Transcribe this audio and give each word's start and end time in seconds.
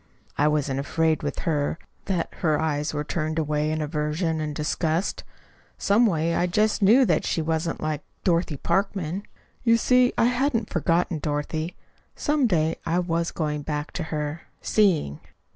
I 0.35 0.47
wasn't 0.47 0.79
afraid 0.79 1.21
with 1.21 1.41
her 1.45 1.77
that 2.05 2.33
her 2.39 2.59
eyes 2.59 2.91
were 2.91 3.03
turned 3.03 3.37
away 3.37 3.69
in 3.69 3.83
aversion 3.83 4.41
and 4.41 4.55
disgust. 4.55 5.23
Some 5.77 6.07
way, 6.07 6.33
I 6.33 6.47
just 6.47 6.81
knew 6.81 7.05
that 7.05 7.23
she 7.23 7.39
wasn't 7.39 7.79
like 7.81 8.01
Dorothy 8.23 8.57
Parkman. 8.57 9.21
You 9.63 9.77
see, 9.77 10.11
I 10.17 10.25
hadn't 10.25 10.71
forgotten 10.71 11.19
Dorothy. 11.19 11.75
Some 12.15 12.47
day 12.47 12.77
I 12.83 12.97
was 12.97 13.29
going 13.29 13.61
back 13.61 13.91
to 13.91 14.03
her 14.05 14.41
seeing. 14.59 15.19